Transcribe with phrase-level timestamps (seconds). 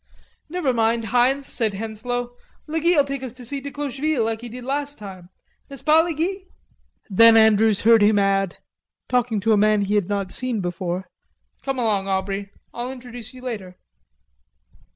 [0.49, 4.49] "Never mind, Heinz," said Henslowe, "le Guy'll take us to see de Clocheville like he
[4.49, 5.29] did last time,
[5.69, 6.47] n'est pas, le Guy?"
[7.07, 8.57] Then Andrews heard him add,
[9.07, 11.07] talking to a man he had not seen before,
[11.61, 13.77] "Come along Aubrey, I'll introduce you later."